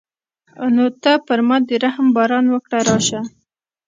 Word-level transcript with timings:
نو 0.75 0.83
ته 1.01 1.11
پر 1.27 1.39
ما 1.47 1.57
د 1.67 1.69
رحم 1.83 2.07
باران 2.15 2.45
وکړه 2.49 2.79
راشه. 2.87 3.19